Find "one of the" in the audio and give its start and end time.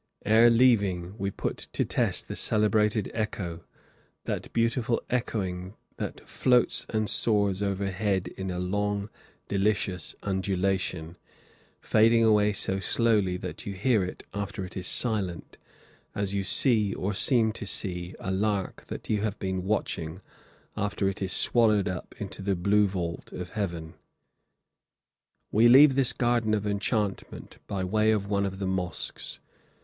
28.27-28.65